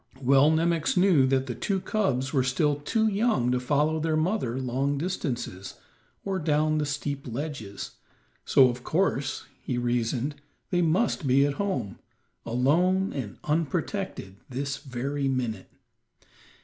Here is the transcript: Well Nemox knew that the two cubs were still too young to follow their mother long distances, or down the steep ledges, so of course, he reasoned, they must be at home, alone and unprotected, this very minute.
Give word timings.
Well 0.19 0.49
Nemox 0.49 0.97
knew 0.97 1.27
that 1.27 1.45
the 1.45 1.53
two 1.53 1.79
cubs 1.79 2.33
were 2.33 2.41
still 2.43 2.77
too 2.77 3.05
young 3.07 3.51
to 3.51 3.59
follow 3.59 3.99
their 3.99 4.17
mother 4.17 4.59
long 4.59 4.97
distances, 4.97 5.75
or 6.25 6.39
down 6.39 6.79
the 6.79 6.87
steep 6.87 7.27
ledges, 7.31 7.91
so 8.43 8.67
of 8.67 8.83
course, 8.83 9.45
he 9.61 9.77
reasoned, 9.77 10.41
they 10.71 10.81
must 10.81 11.27
be 11.27 11.45
at 11.45 11.53
home, 11.61 11.99
alone 12.47 13.13
and 13.13 13.37
unprotected, 13.43 14.37
this 14.49 14.77
very 14.77 15.27
minute. 15.27 15.69